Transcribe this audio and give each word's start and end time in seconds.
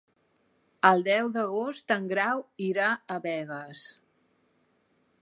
El 0.89 1.03
deu 1.07 1.29
d'agost 1.35 1.95
en 1.97 2.09
Grau 2.13 2.43
irà 2.71 2.91
a 3.17 3.21
Begues. 3.29 3.89